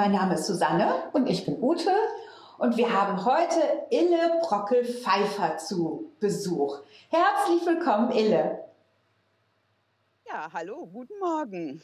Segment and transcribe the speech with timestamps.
[0.00, 1.92] Mein Name ist Susanne und ich bin Ute
[2.56, 3.60] und wir haben heute
[3.90, 6.78] Ille Brockel-Pfeiffer zu Besuch.
[7.10, 8.64] Herzlich willkommen, Ille.
[10.26, 11.82] Ja, hallo, guten Morgen.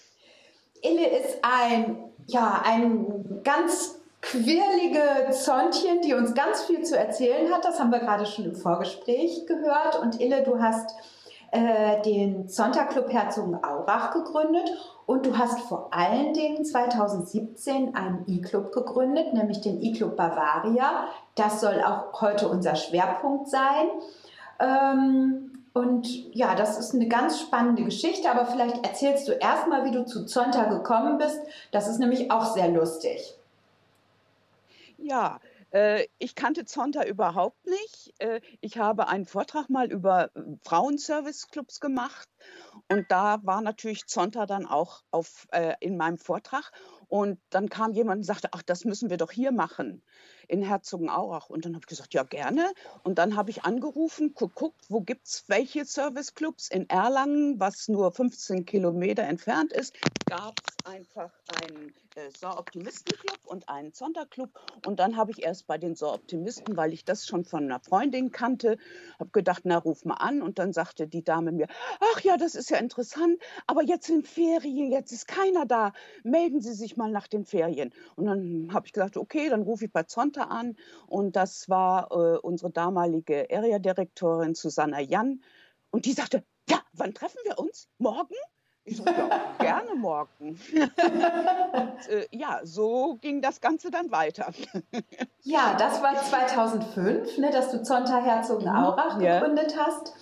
[0.81, 7.67] Ille ist ein, ja, ein ganz quirlige Zontchen, die uns ganz viel zu erzählen hat.
[7.67, 10.01] Das haben wir gerade schon im Vorgespräch gehört.
[10.01, 10.95] Und Ille, du hast
[11.51, 19.33] äh, den Sonntagclub Herzogenaurach gegründet und du hast vor allen Dingen 2017 einen E-Club gegründet,
[19.33, 21.07] nämlich den E-Club Bavaria.
[21.37, 23.87] Das soll auch heute unser Schwerpunkt sein.
[24.59, 29.93] Ähm, und ja, das ist eine ganz spannende Geschichte, aber vielleicht erzählst du erstmal, wie
[29.93, 31.39] du zu Zonta gekommen bist.
[31.71, 33.35] Das ist nämlich auch sehr lustig.
[34.99, 35.39] Ja,
[36.19, 38.15] ich kannte Zonta überhaupt nicht.
[38.19, 42.29] Äh, ich habe einen Vortrag mal über äh, Frauenservice-Clubs gemacht
[42.89, 45.49] und da war natürlich Zonta dann auch auf,
[45.81, 46.73] in meinem Vortrag.
[47.09, 50.03] Und dann kam jemand und sagte, ach, das müssen wir doch hier machen
[50.49, 51.51] in Herzogenaurach.
[51.51, 52.73] Und dann habe ich gesagt, ja, gerne.
[53.05, 58.13] Und dann habe ich angerufen, geguckt, wo gibt es welche Serviceclubs in Erlangen, was nur
[58.13, 59.95] 15 Kilometer entfernt ist,
[60.27, 64.51] gab es einfach einen äh, Saar-Optimisten-Club und einen Sonderclub.
[64.87, 68.33] Und dann habe ich erst bei den Saar-Optimisten, weil ich das schon von einer Freundin
[68.33, 68.79] kannte,
[69.19, 70.43] habe gedacht, na, ruf mal an.
[70.43, 71.69] Und dann sagte die Dame mir,
[72.01, 75.93] ach ja, das ist ja interessant, aber jetzt sind Ferien, jetzt ist keiner da.
[76.25, 77.93] Melden Sie sich mal nach den Ferien.
[78.17, 82.11] Und dann habe ich gesagt, okay, dann rufe ich bei Zonta an und das war
[82.11, 85.43] äh, unsere damalige Area-Direktorin Susanna Jan
[85.91, 87.89] und die sagte, ja, wann treffen wir uns?
[87.99, 88.35] Morgen?
[88.87, 90.61] Ich so, ja, gerne morgen.
[90.73, 94.53] und, äh, ja, so ging das Ganze dann weiter.
[95.43, 99.87] ja, das war 2005, ne, dass du Zonta Herzogenaurach mhm, gegründet ja.
[99.87, 100.15] hast.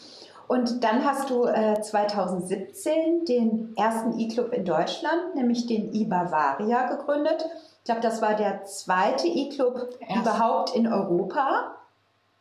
[0.49, 7.45] Und dann hast du äh, 2017 den ersten E-Club in Deutschland, nämlich den e-Bavaria gegründet.
[7.79, 9.91] Ich glaube, das war der zweite E-Club
[10.21, 11.77] überhaupt in Europa.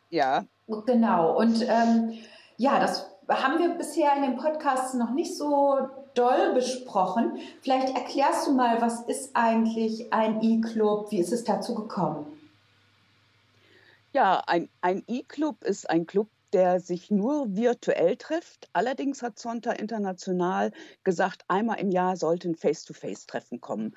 [0.08, 0.44] Ja.
[0.86, 1.36] Genau.
[1.36, 2.14] Und ähm,
[2.56, 7.38] ja, das haben wir bisher in den Podcasts noch nicht so doll besprochen.
[7.60, 11.10] Vielleicht erklärst du mal, was ist eigentlich ein E-Club?
[11.10, 12.26] Wie ist es dazu gekommen?
[14.12, 18.68] Ja, ein, ein E-Club ist ein Club, der sich nur virtuell trifft.
[18.72, 20.70] Allerdings hat Zonta International
[21.02, 23.96] gesagt, einmal im Jahr sollten Face-to-Face-Treffen kommen.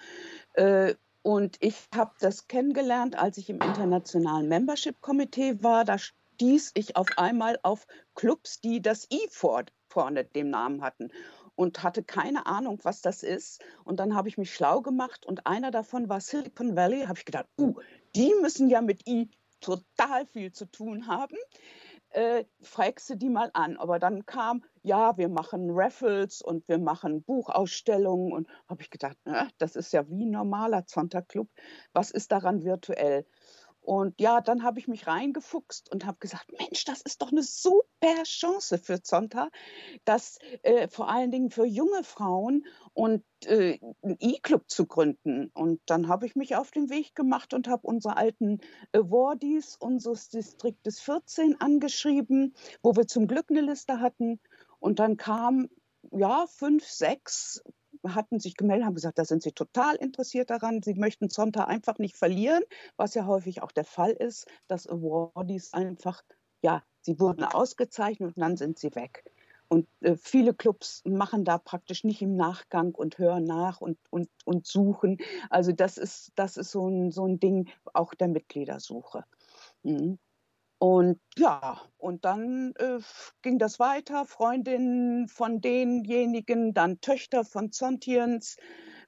[0.54, 5.86] Äh, und ich habe das kennengelernt, als ich im internationalen Membership Komitee war.
[5.86, 5.98] Da
[6.38, 9.28] stieß ich auf einmal auf Clubs, die das I
[9.90, 11.10] vorne dem Namen hatten
[11.56, 13.64] und hatte keine Ahnung, was das ist.
[13.84, 17.06] Und dann habe ich mich schlau gemacht und einer davon war Silicon Valley.
[17.06, 17.80] Habe ich gedacht, uh,
[18.16, 19.32] die müssen ja mit I
[19.62, 21.38] total viel zu tun haben
[22.12, 23.78] äh, fragst du die mal an.
[23.78, 28.32] Aber dann kam, ja, wir machen Raffles und wir machen Buchausstellungen.
[28.32, 31.50] Und habe ich gedacht, äh, das ist ja wie ein normaler Zonterclub.
[31.94, 33.26] Was ist daran virtuell?
[33.88, 37.42] Und ja, dann habe ich mich reingefuchst und habe gesagt, Mensch, das ist doch eine
[37.42, 39.48] super Chance für Zonta,
[40.04, 45.52] das äh, vor allen Dingen für junge Frauen und äh, einen E-Club zu gründen.
[45.54, 48.60] Und dann habe ich mich auf den Weg gemacht und habe unsere alten
[48.92, 54.42] Awardees unseres Distriktes 14 angeschrieben, wo wir zum Glück eine Liste hatten.
[54.80, 55.70] Und dann kam
[56.12, 57.64] ja, fünf, sechs
[58.16, 60.82] hatten sich gemeldet, haben gesagt, da sind sie total interessiert daran.
[60.84, 62.64] Sie möchten Zonta einfach nicht verlieren,
[62.96, 66.24] was ja häufig auch der Fall ist, dass Awardees einfach,
[66.62, 69.24] ja, sie wurden ausgezeichnet und dann sind sie weg.
[69.70, 74.30] Und äh, viele Clubs machen da praktisch nicht im Nachgang und hören nach und, und,
[74.46, 75.18] und suchen.
[75.50, 79.26] Also das ist, das ist so ein, so ein Ding auch der Mitgliedersuche.
[79.84, 80.20] Mhm.
[80.80, 83.00] Und ja, und dann äh,
[83.42, 84.26] ging das weiter.
[84.26, 88.58] Freundinnen von denjenigen, dann Töchter von Zontiens.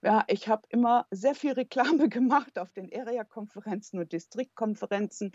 [0.02, 5.32] Ja, ich habe immer sehr viel Reklame gemacht auf den Area-Konferenzen und Distriktkonferenzen.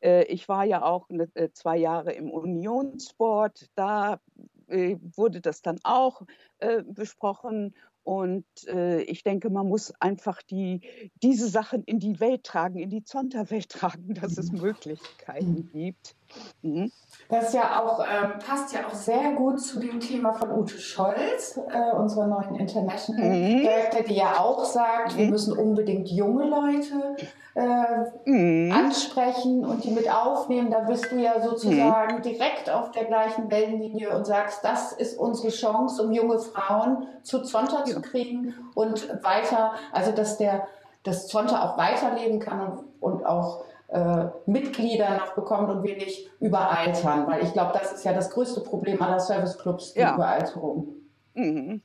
[0.00, 3.70] Äh, ich war ja auch ne, äh, zwei Jahre im Unionssport.
[3.74, 4.20] Da
[4.66, 6.22] äh, wurde das dann auch
[6.58, 7.74] äh, besprochen.
[8.10, 10.80] Und äh, ich denke, man muss einfach die,
[11.22, 14.62] diese Sachen in die Welt tragen, in die Zonta-Welt tragen, dass es mhm.
[14.62, 15.68] Möglichkeiten mhm.
[15.68, 16.16] gibt.
[16.62, 16.90] Mhm.
[17.28, 21.60] Das ja auch, ähm, passt ja auch sehr gut zu dem Thema von Ute Scholz,
[21.72, 23.60] äh, unserer neuen International mhm.
[23.60, 25.30] Director, die ja auch sagt, wir mhm.
[25.30, 27.16] müssen unbedingt junge Leute
[27.54, 28.72] äh, mhm.
[28.72, 30.70] ansprechen und die mit aufnehmen.
[30.70, 32.22] Da bist du ja sozusagen mhm.
[32.22, 37.42] direkt auf der gleichen Wellenlinie und sagst, das ist unsere Chance, um junge Frauen zu
[37.42, 40.66] Zonta zu kriegen und weiter, also dass der
[41.04, 46.30] das Zonta auch weiterleben kann und, und auch äh, Mitglieder noch bekommt und wir nicht
[46.40, 47.26] überaltern.
[47.26, 50.14] Weil ich glaube, das ist ja das größte Problem aller Serviceclubs, die ja.
[50.14, 50.94] Überalterung.
[51.34, 51.82] Mhm.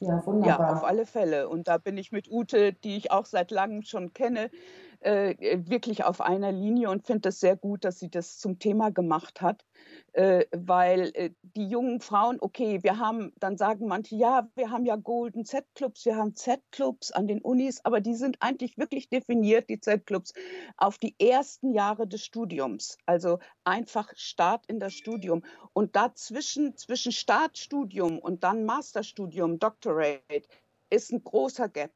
[0.00, 0.68] Ja, wunderbar.
[0.68, 1.48] Ja, auf alle Fälle.
[1.48, 4.50] Und da bin ich mit Ute, die ich auch seit langem schon kenne,
[5.00, 8.90] äh, wirklich auf einer Linie und finde es sehr gut, dass sie das zum Thema
[8.90, 9.64] gemacht hat,
[10.12, 14.84] äh, weil äh, die jungen Frauen, okay, wir haben, dann sagen manche, ja, wir haben
[14.84, 19.68] ja Golden Z-Clubs, wir haben Z-Clubs an den Unis, aber die sind eigentlich wirklich definiert,
[19.70, 20.32] die Z-Clubs,
[20.76, 25.44] auf die ersten Jahre des Studiums, also einfach Start in das Studium.
[25.72, 30.48] Und dazwischen, zwischen Startstudium und dann Masterstudium, Doctorate,
[30.90, 31.92] ist ein großer Gap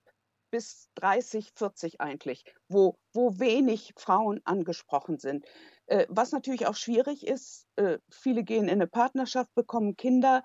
[0.53, 5.45] bis 30, 40 eigentlich, wo, wo wenig Frauen angesprochen sind.
[5.87, 10.43] Äh, was natürlich auch schwierig ist, äh, viele gehen in eine Partnerschaft, bekommen Kinder,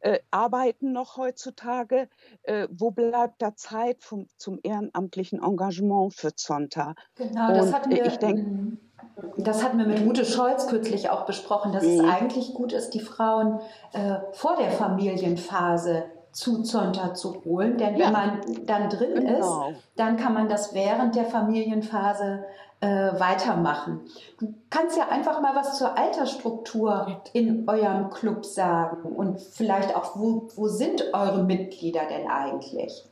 [0.00, 2.08] äh, arbeiten noch heutzutage.
[2.42, 6.94] Äh, wo bleibt da Zeit vom, zum ehrenamtlichen Engagement für Zonta?
[7.14, 8.06] Genau, das hatten wir.
[8.06, 8.78] Ich denke, mhm.
[9.36, 12.00] das hatten wir mit Ute Scholz kürzlich auch besprochen, dass mhm.
[12.00, 13.60] es eigentlich gut ist, die Frauen
[13.92, 17.76] äh, vor der Familienphase zu Zonta zu holen.
[17.78, 18.06] Denn ja.
[18.06, 19.68] wenn man dann drin genau.
[19.68, 22.44] ist, dann kann man das während der Familienphase
[22.80, 24.00] äh, weitermachen.
[24.38, 30.16] Du kannst ja einfach mal was zur Altersstruktur in eurem Club sagen und vielleicht auch,
[30.16, 33.04] wo, wo sind eure Mitglieder denn eigentlich?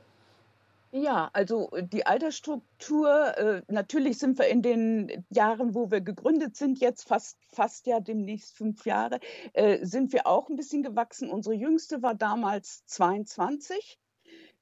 [0.90, 6.56] Ja, also äh, die Altersstruktur, äh, natürlich sind wir in den Jahren, wo wir gegründet
[6.56, 9.20] sind, jetzt fast, fast ja demnächst fünf Jahre,
[9.52, 11.30] äh, sind wir auch ein bisschen gewachsen.
[11.30, 13.98] Unsere jüngste war damals 22.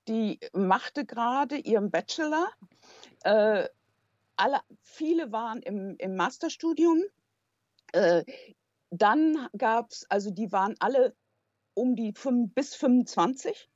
[0.08, 2.49] Die machte gerade ihren Bachelor.
[3.25, 7.02] Alle, viele waren im, im Masterstudium.
[8.90, 11.17] Dann gab es, also die waren alle
[11.75, 13.69] um die fünf, bis 25.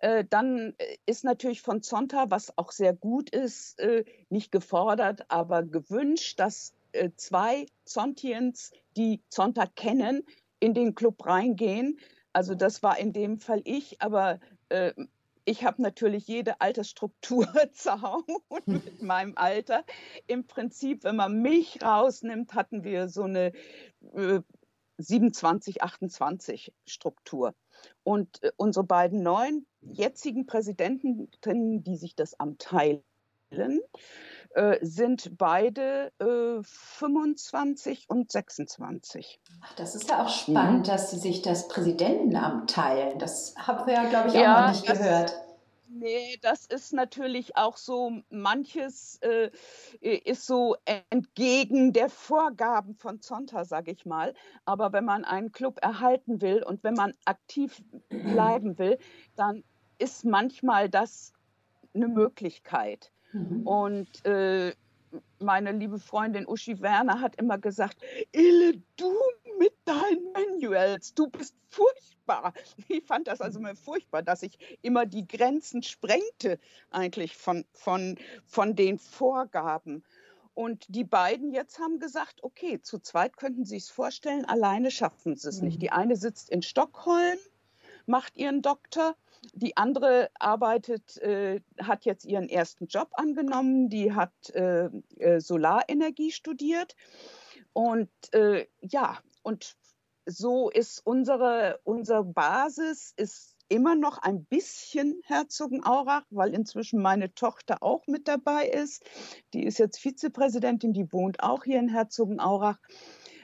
[0.00, 5.30] Äh, dann äh, ist natürlich von Zonta, was auch sehr gut ist, äh, nicht gefordert,
[5.30, 6.74] aber gewünscht, dass
[7.16, 10.24] zwei Zontiens, die Zonta kennen,
[10.58, 12.00] in den Club reingehen.
[12.32, 14.92] Also das war in dem Fall ich, aber äh,
[15.44, 18.24] ich habe natürlich jede Altersstruktur zu Hause
[18.66, 19.84] mit meinem Alter.
[20.26, 23.52] Im Prinzip, wenn man mich rausnimmt, hatten wir so eine
[24.14, 24.40] äh,
[24.98, 27.54] 27, 28 Struktur.
[28.02, 31.30] Und äh, unsere beiden neuen jetzigen Präsidenten,
[31.82, 33.02] die sich das Amt teilen,
[34.54, 39.40] äh, sind beide äh, 25 und 26.
[39.62, 40.90] Ach, das ist ja auch spannend, mhm.
[40.90, 43.18] dass sie sich das Präsidentenamt teilen.
[43.18, 45.34] Das haben wir ja, glaube ich, auch ja, noch nicht gehört.
[45.92, 49.50] Nee, das ist natürlich auch so, manches äh,
[50.00, 50.76] ist so
[51.10, 54.34] entgegen der Vorgaben von Zonta, sage ich mal.
[54.64, 58.98] Aber wenn man einen Club erhalten will und wenn man aktiv bleiben will,
[59.34, 59.64] dann
[60.00, 61.32] ist manchmal das
[61.94, 63.10] eine Möglichkeit.
[63.32, 63.66] Mhm.
[63.66, 64.74] Und äh,
[65.38, 67.96] meine liebe Freundin Uschi Werner hat immer gesagt,
[68.32, 69.12] Ille, du
[69.58, 72.54] mit deinen Manuals, du bist furchtbar.
[72.88, 76.58] Ich fand das also immer furchtbar, dass ich immer die Grenzen sprengte
[76.90, 80.04] eigentlich von, von, von den Vorgaben.
[80.54, 85.36] Und die beiden jetzt haben gesagt, okay, zu zweit könnten sie es vorstellen, alleine schaffen
[85.36, 85.68] sie es mhm.
[85.68, 85.82] nicht.
[85.82, 87.38] Die eine sitzt in Stockholm,
[88.06, 89.16] macht ihren Doktor
[89.54, 96.30] die andere arbeitet, äh, hat jetzt ihren ersten Job angenommen, die hat äh, äh, Solarenergie
[96.30, 96.96] studiert.
[97.72, 99.76] Und äh, ja, und
[100.26, 107.82] so ist unsere, unsere Basis ist immer noch ein bisschen Herzogenaurach, weil inzwischen meine Tochter
[107.82, 109.04] auch mit dabei ist.
[109.54, 112.78] Die ist jetzt Vizepräsidentin, die wohnt auch hier in Herzogenaurach.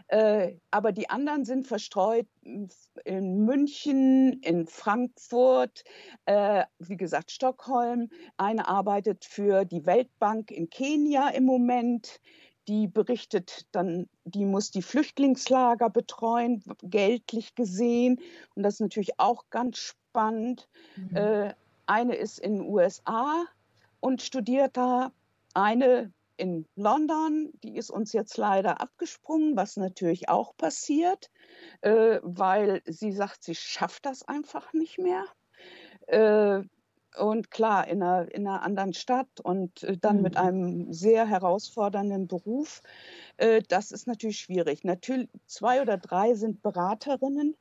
[0.09, 2.27] Äh, aber die anderen sind verstreut
[3.05, 5.83] in München, in Frankfurt,
[6.27, 8.11] äh, wie gesagt Stockholm.
[8.37, 12.21] Eine arbeitet für die Weltbank in Kenia im Moment.
[12.69, 18.21] Die berichtet dann, die muss die Flüchtlingslager betreuen, geltlich gesehen.
[18.55, 20.69] Und das ist natürlich auch ganz spannend.
[20.97, 21.17] Mhm.
[21.17, 21.55] Äh,
[21.87, 23.45] eine ist in den USA
[24.01, 25.13] und studiert da.
[25.55, 31.31] Eine in London, die ist uns jetzt leider abgesprungen, was natürlich auch passiert,
[31.81, 35.25] äh, weil sie sagt, sie schafft das einfach nicht mehr.
[36.07, 36.63] Äh,
[37.17, 40.23] und klar, in einer, in einer anderen Stadt und äh, dann mhm.
[40.23, 42.83] mit einem sehr herausfordernden Beruf,
[43.39, 44.85] äh, das ist natürlich schwierig.
[44.85, 47.57] Natürlich, zwei oder drei sind Beraterinnen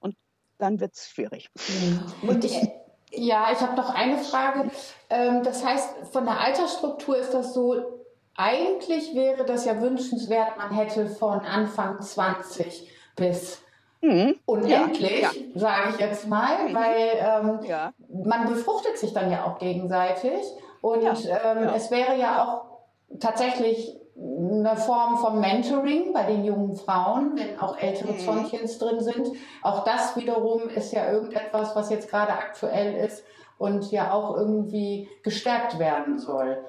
[0.00, 0.16] und
[0.58, 1.48] dann wird es schwierig.
[1.56, 2.28] Mhm.
[2.28, 2.68] Und ich,
[3.10, 4.70] ja, ich habe noch eine Frage.
[5.08, 7.97] Ähm, das heißt, von der Altersstruktur ist das so,
[8.38, 13.60] eigentlich wäre das ja wünschenswert, man hätte von Anfang 20 bis
[14.00, 14.36] mhm.
[14.46, 15.58] unendlich, ja, ja.
[15.58, 16.74] sage ich jetzt mal, mhm.
[16.74, 17.92] weil ähm, ja.
[18.08, 20.40] man befruchtet sich dann ja auch gegenseitig
[20.80, 27.36] und ähm, es wäre ja auch tatsächlich eine Form von Mentoring bei den jungen Frauen,
[27.36, 28.48] wenn auch ältere mhm.
[28.78, 29.28] drin sind.
[29.62, 33.24] Auch das wiederum ist ja irgendetwas, was jetzt gerade aktuell ist,
[33.58, 36.64] und ja auch irgendwie gestärkt werden soll.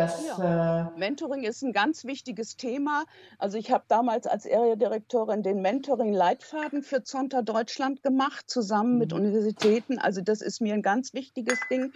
[0.00, 0.88] Das, ja.
[0.94, 3.04] äh Mentoring ist ein ganz wichtiges Thema.
[3.38, 8.98] Also ich habe damals als Area-Direktorin den Mentoring-Leitfaden für Zonta Deutschland gemacht, zusammen mhm.
[8.98, 9.98] mit Universitäten.
[9.98, 11.92] Also das ist mir ein ganz wichtiges Ding.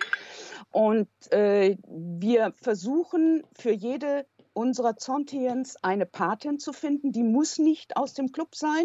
[0.70, 7.12] Und äh, wir versuchen für jede unserer Zontiens eine Patin zu finden.
[7.12, 8.84] Die muss nicht aus dem Club sein.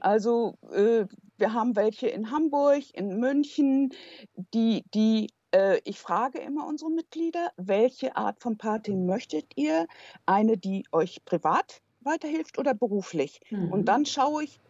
[0.00, 1.06] Also äh,
[1.36, 3.92] wir haben welche in Hamburg, in München,
[4.54, 5.28] die, die
[5.84, 9.86] ich frage immer unsere Mitglieder, welche Art von Party möchtet ihr?
[10.26, 13.40] Eine, die euch privat weiterhilft oder beruflich?
[13.50, 13.72] Mhm.
[13.72, 14.60] Und dann schaue ich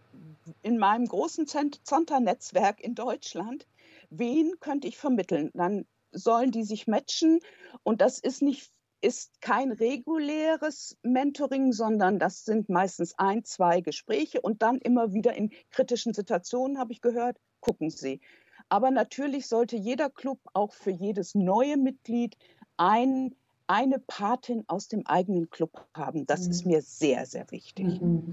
[0.62, 3.66] in meinem großen Zonta-Netzwerk in Deutschland,
[4.11, 5.50] wen könnte ich vermitteln?
[5.54, 7.40] Dann sollen die sich matchen
[7.82, 8.70] und das ist nicht
[9.00, 15.35] ist kein reguläres Mentoring, sondern das sind meistens ein, zwei Gespräche und dann immer wieder
[15.35, 18.21] in kritischen Situationen, habe ich gehört, gucken Sie.
[18.69, 22.37] Aber natürlich sollte jeder Club auch für jedes neue Mitglied
[22.76, 23.35] ein,
[23.67, 26.26] eine Patin aus dem eigenen Club haben.
[26.26, 26.50] Das mhm.
[26.50, 28.00] ist mir sehr, sehr wichtig.
[28.00, 28.33] Mhm.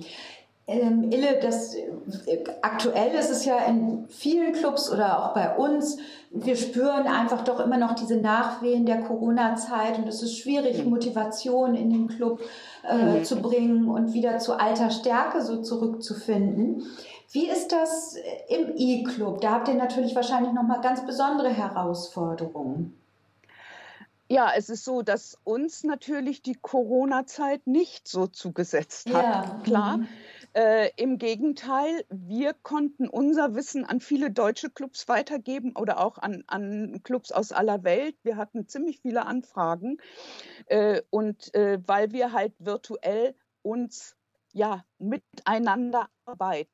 [0.68, 5.98] Ähm, Ille, das, äh, aktuell ist es ja in vielen Clubs oder auch bei uns,
[6.32, 10.90] wir spüren einfach doch immer noch diese Nachwehen der Corona-Zeit und es ist schwierig, mhm.
[10.90, 12.42] Motivation in den Club
[12.84, 13.24] äh, mhm.
[13.24, 16.84] zu bringen und wieder zu alter Stärke so zurückzufinden.
[17.32, 18.16] Wie ist das
[18.48, 19.42] im E-Club?
[19.42, 22.98] Da habt ihr natürlich wahrscheinlich nochmal ganz besondere Herausforderungen.
[24.28, 29.24] Ja, es ist so, dass uns natürlich die Corona-Zeit nicht so zugesetzt hat.
[29.24, 29.60] Ja.
[29.64, 29.98] Klar.
[29.98, 30.08] Mhm.
[30.56, 36.44] Äh, Im Gegenteil, wir konnten unser Wissen an viele deutsche Clubs weitergeben oder auch an,
[36.48, 38.16] an Clubs aus aller Welt.
[38.24, 39.98] Wir hatten ziemlich viele Anfragen.
[40.68, 44.16] Äh, und äh, weil wir halt virtuell uns
[44.54, 46.72] ja miteinander arbeiten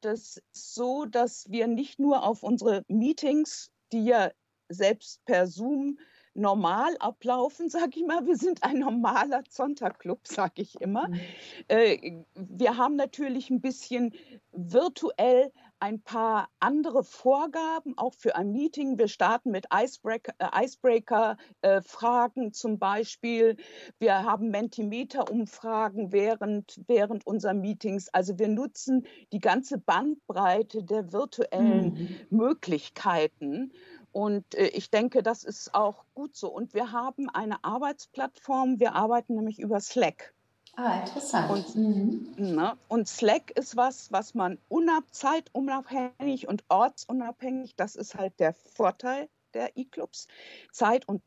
[0.00, 4.30] das ist so, dass wir nicht nur auf unsere Meetings, die ja
[4.68, 5.98] selbst per Zoom
[6.38, 8.26] normal ablaufen, sage ich mal.
[8.26, 11.08] Wir sind ein normaler Zonta-Club, sage ich immer.
[11.08, 11.20] Mhm.
[11.68, 14.14] Äh, wir haben natürlich ein bisschen
[14.52, 18.98] virtuell ein paar andere Vorgaben, auch für ein Meeting.
[18.98, 23.56] Wir starten mit Icebreaker-Fragen Icebreaker, äh, zum Beispiel.
[23.98, 28.08] Wir haben Mentimeter-Umfragen während, während unserer Meetings.
[28.08, 31.94] Also wir nutzen die ganze Bandbreite der virtuellen
[32.30, 32.36] mhm.
[32.36, 33.72] Möglichkeiten.
[34.18, 36.48] Und äh, ich denke, das ist auch gut so.
[36.48, 38.80] Und wir haben eine Arbeitsplattform.
[38.80, 40.34] Wir arbeiten nämlich über Slack.
[40.74, 41.50] Ah, interessant.
[41.52, 42.34] Und, mhm.
[42.36, 48.54] ne, und Slack ist was, was man unab zeitunabhängig und ortsunabhängig, das ist halt der
[48.54, 50.26] Vorteil der E-Clubs,
[50.72, 51.22] zeit- und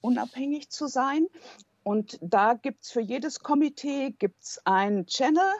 [0.00, 1.26] unabhängig zu sein.
[1.82, 5.52] Und da gibt es für jedes Komitee gibt's einen Channel,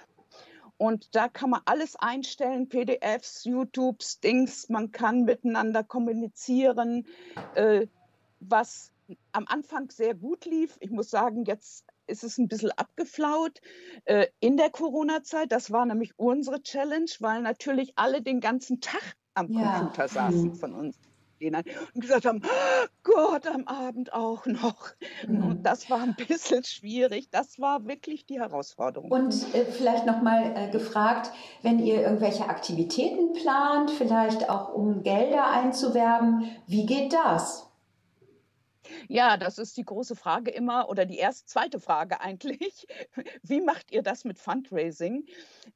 [0.83, 7.07] und da kann man alles einstellen, PDFs, YouTubes, Dings, man kann miteinander kommunizieren,
[7.55, 7.87] äh,
[8.41, 8.91] was
[9.31, 10.79] am Anfang sehr gut lief.
[10.81, 13.61] Ich muss sagen, jetzt ist es ein bisschen abgeflaut
[14.07, 15.53] äh, in der Corona-Zeit.
[15.53, 19.79] Das war nämlich unsere Challenge, weil natürlich alle den ganzen Tag am ja.
[19.79, 20.55] Computer saßen mhm.
[20.57, 20.99] von uns
[21.43, 21.57] gehen
[21.95, 24.91] und gesagt haben, oh Gott, am Abend auch noch.
[25.27, 25.45] Mhm.
[25.45, 27.29] Und das war ein bisschen schwierig.
[27.31, 29.11] Das war wirklich die Herausforderung.
[29.11, 31.31] Und äh, vielleicht nochmal äh, gefragt,
[31.63, 37.69] wenn ihr irgendwelche Aktivitäten plant, vielleicht auch um Gelder einzuwerben, wie geht das?
[39.09, 42.87] Ja, das ist die große Frage immer oder die erste, zweite Frage eigentlich.
[43.43, 45.25] Wie macht ihr das mit Fundraising?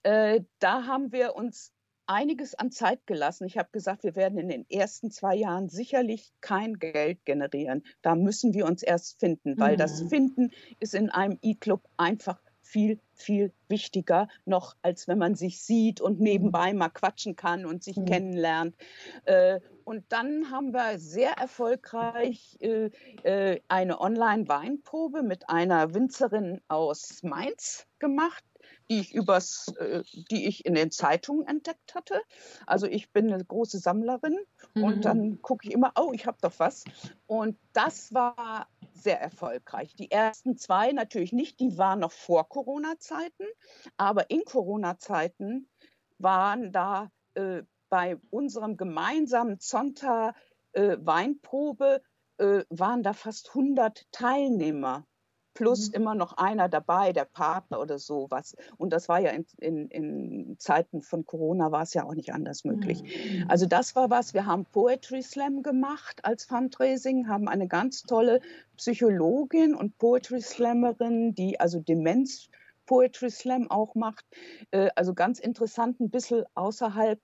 [0.02, 1.72] Äh, da haben wir uns
[2.06, 3.46] einiges an Zeit gelassen.
[3.46, 7.84] Ich habe gesagt, wir werden in den ersten zwei Jahren sicherlich kein Geld generieren.
[8.02, 9.78] Da müssen wir uns erst finden, weil mhm.
[9.78, 15.62] das Finden ist in einem E-Club einfach viel, viel wichtiger noch, als wenn man sich
[15.62, 18.06] sieht und nebenbei mal quatschen kann und sich mhm.
[18.06, 18.74] kennenlernt.
[19.24, 22.90] Äh, und dann haben wir sehr erfolgreich äh,
[23.22, 28.44] äh, eine Online-Weinprobe mit einer Winzerin aus Mainz gemacht
[28.88, 32.20] die ich übers, äh, die ich in den Zeitungen entdeckt hatte.
[32.66, 34.38] Also ich bin eine große Sammlerin
[34.74, 34.84] mhm.
[34.84, 36.84] und dann gucke ich immer, oh, ich habe doch was.
[37.26, 39.94] Und das war sehr erfolgreich.
[39.96, 43.44] Die ersten zwei natürlich nicht, die waren noch vor Corona-Zeiten,
[43.96, 45.68] aber in Corona-Zeiten
[46.18, 50.34] waren da äh, bei unserem gemeinsamen Zonta
[50.72, 52.02] äh, Weinprobe
[52.38, 55.06] äh, waren da fast 100 Teilnehmer
[55.56, 55.94] plus mhm.
[55.94, 58.54] immer noch einer dabei, der Partner oder sowas.
[58.76, 62.32] Und das war ja in, in, in Zeiten von Corona war es ja auch nicht
[62.32, 63.02] anders möglich.
[63.02, 63.46] Mhm.
[63.48, 64.34] Also das war was.
[64.34, 68.40] Wir haben Poetry Slam gemacht als Fundraising, haben eine ganz tolle
[68.76, 72.48] Psychologin und Poetry Slammerin, die also Demenz
[72.84, 74.24] Poetry Slam auch macht.
[74.70, 77.18] Äh, also ganz interessant, ein bisschen außerhalb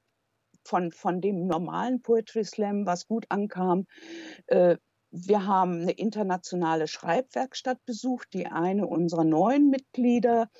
[0.64, 3.86] von, von dem normalen Poetry Slam, was gut ankam.
[4.46, 4.78] Äh,
[5.12, 10.50] wir haben eine internationale Schreibwerkstatt besucht, die eine unserer neuen Mitglieder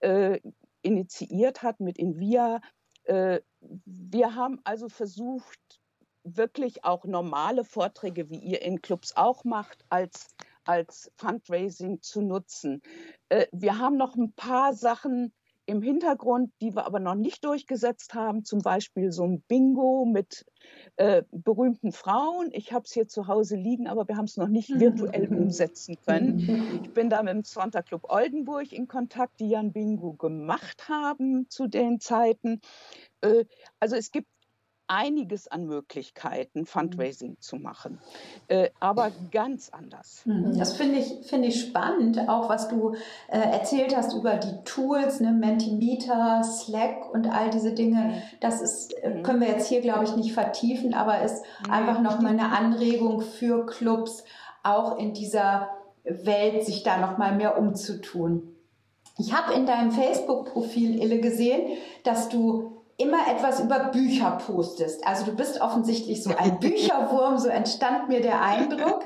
[0.00, 0.40] äh,
[0.82, 2.60] initiiert hat mit Invia.
[3.04, 3.40] Äh,
[3.84, 5.80] wir haben also versucht,
[6.24, 12.82] wirklich auch normale Vorträge, wie ihr in Clubs auch macht, als, als Fundraising zu nutzen.
[13.28, 15.32] Äh, wir haben noch ein paar Sachen
[15.66, 20.44] im Hintergrund, die wir aber noch nicht durchgesetzt haben, zum Beispiel so ein Bingo mit
[20.96, 22.50] äh, berühmten Frauen.
[22.52, 25.96] Ich habe es hier zu Hause liegen, aber wir haben es noch nicht virtuell umsetzen
[26.04, 26.80] können.
[26.82, 30.88] Ich bin da mit dem Sonntag Club Oldenburg in Kontakt, die ja ein Bingo gemacht
[30.88, 32.60] haben zu den Zeiten.
[33.20, 33.44] Äh,
[33.78, 34.28] also es gibt
[34.92, 36.66] einiges an Möglichkeiten, mhm.
[36.66, 37.98] Fundraising zu machen,
[38.48, 40.22] äh, aber ganz anders.
[40.26, 40.58] Mhm.
[40.58, 42.94] Das finde ich, finde ich spannend, auch was du
[43.28, 47.96] äh, erzählt hast über die Tools, ne, Mentimeter, Slack und all diese Dinge.
[47.96, 48.22] Mhm.
[48.40, 52.32] Das ist, äh, können wir jetzt hier, glaube ich, nicht vertiefen, aber ist einfach nochmal
[52.32, 54.24] eine Anregung für Clubs,
[54.62, 55.68] auch in dieser
[56.04, 58.48] Welt sich da nochmal mehr umzutun.
[59.18, 65.06] Ich habe in deinem Facebook-Profil, Ille, gesehen, dass du immer etwas über Bücher postest.
[65.06, 69.04] Also du bist offensichtlich so ein Bücherwurm, so entstand mir der Eindruck.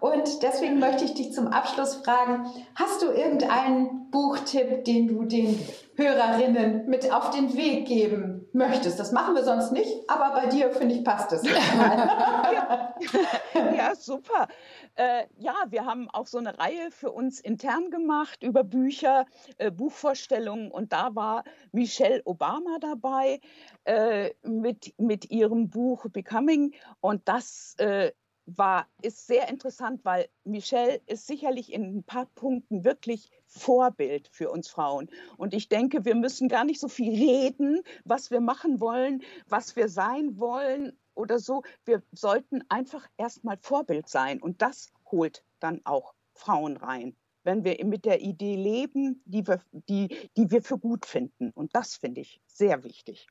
[0.00, 5.60] Und deswegen möchte ich dich zum Abschluss fragen, hast du irgendeinen Buchtipp, den du den
[5.96, 8.98] Hörerinnen mit auf den Weg geben möchtest?
[8.98, 11.42] Das machen wir sonst nicht, aber bei dir, finde ich, passt es.
[13.54, 13.94] ja.
[13.94, 14.48] super.
[14.94, 19.26] Äh, ja, wir haben auch so eine Reihe für uns intern gemacht über Bücher,
[19.58, 23.40] äh, Buchvorstellungen und da war Michelle Obama dabei
[23.84, 28.12] äh, mit, mit ihrem Buch Becoming und das äh,
[28.56, 34.50] war, ist sehr interessant, weil Michelle ist sicherlich in ein paar Punkten wirklich Vorbild für
[34.50, 35.10] uns Frauen.
[35.36, 39.76] Und ich denke, wir müssen gar nicht so viel reden, was wir machen wollen, was
[39.76, 41.62] wir sein wollen oder so.
[41.84, 44.40] Wir sollten einfach erstmal Vorbild sein.
[44.40, 49.60] Und das holt dann auch Frauen rein, wenn wir mit der Idee leben, die wir,
[49.72, 51.50] die, die wir für gut finden.
[51.50, 53.26] Und das finde ich sehr wichtig.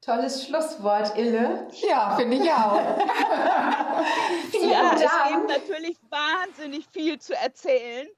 [0.00, 1.68] Tolles Schlusswort, Ille.
[1.88, 2.80] Ja, finde ich auch.
[4.50, 5.02] Vielen ja, Dank.
[5.02, 8.08] Es gibt natürlich wahnsinnig viel zu erzählen.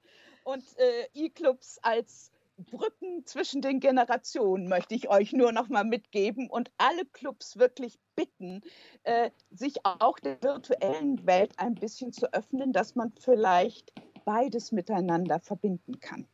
[0.45, 6.51] Und äh, E-Clubs als Brücken zwischen den Generationen möchte ich euch nur noch mal mitgeben
[6.51, 8.61] und alle Clubs wirklich bitten,
[9.05, 13.93] äh, sich auch der virtuellen Welt ein bisschen zu öffnen, dass man vielleicht
[14.25, 16.27] beides miteinander verbinden kann.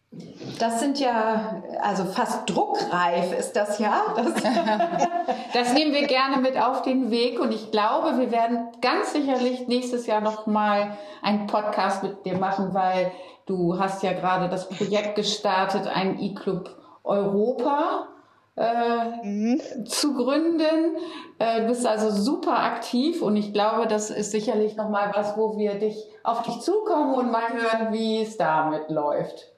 [0.58, 4.14] Das sind ja, also fast druckreif ist das ja.
[4.16, 4.34] Das,
[5.52, 9.68] das, nehmen wir gerne mit auf den Weg und ich glaube, wir werden ganz sicherlich
[9.68, 13.12] nächstes Jahr noch mal einen Podcast mit dir machen, weil
[13.46, 18.08] du hast ja gerade das Projekt gestartet, ein E-Club Europa
[18.56, 19.86] äh, mhm.
[19.86, 20.96] zu gründen.
[21.38, 25.36] Äh, du bist also super aktiv und ich glaube, das ist sicherlich noch mal was,
[25.36, 29.52] wo wir dich auf dich zukommen und mal hören, wie es damit läuft.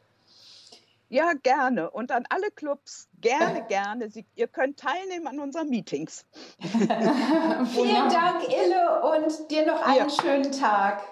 [1.11, 1.91] Ja, gerne.
[1.91, 4.11] Und an alle Clubs, gerne, gerne.
[4.11, 6.27] Sie, ihr könnt teilnehmen an unseren Meetings.
[6.61, 10.11] Vielen Dank, Ille, und dir noch einen ja.
[10.11, 11.03] schönen Tag.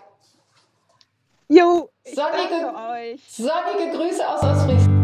[1.48, 2.72] Jo, sonnige,
[3.28, 4.95] sonnige Grüße aus Ostfriesland.